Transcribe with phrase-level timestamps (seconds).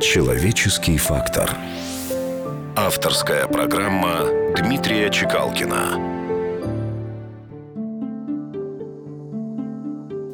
[0.00, 1.50] Человеческий фактор.
[2.76, 4.26] Авторская программа
[4.56, 5.98] Дмитрия Чекалкина.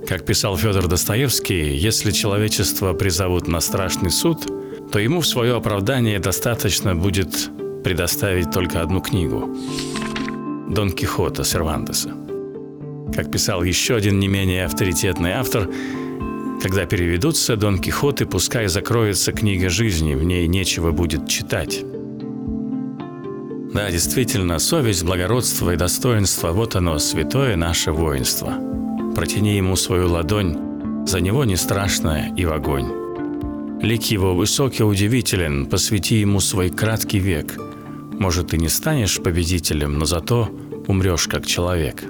[0.06, 4.46] Как писал Федор Достоевский, если человечество призовут на страшный суд,
[4.92, 7.50] то ему в свое оправдание достаточно будет
[7.82, 9.56] предоставить только одну книгу–
[10.68, 12.10] Дон Кихота Сервантеса.
[13.14, 15.70] Как писал еще один не менее авторитетный автор,
[16.64, 21.84] когда переведутся Дон Кихоты, пускай закроется книга жизни, в ней нечего будет читать.
[23.74, 28.54] Да, действительно, совесть, благородство и достоинство– вот оно, святое наше воинство.
[29.14, 30.56] Протяни ему свою ладонь,
[31.06, 32.86] за него не страшно и в огонь.
[33.82, 37.58] Лик его высокий удивителен, посвяти ему свой краткий век.
[38.18, 40.48] Может, ты не станешь победителем, но зато
[40.86, 42.04] умрешь как человек.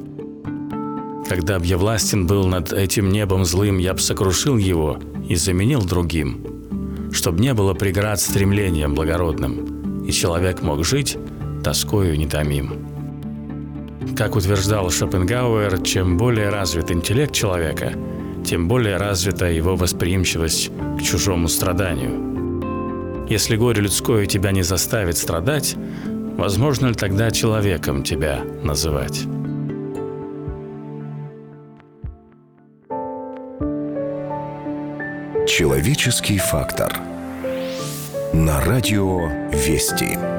[1.29, 5.83] Когда б я властен был над этим небом злым, я б сокрушил его и заменил
[5.83, 11.17] другим, чтоб не было преград стремлением благородным, и человек мог жить
[11.63, 12.95] тоскою нетомим.
[14.17, 17.95] Как утверждал Шопенгауэр, чем более развит интеллект человека,
[18.45, 23.27] тем более развита его восприимчивость к чужому страданию.
[23.29, 25.75] Если горе людское тебя не заставит страдать,
[26.37, 29.25] возможно ли тогда человеком тебя называть?
[35.47, 37.01] Человеческий фактор.
[38.33, 40.34] На радио «Вести».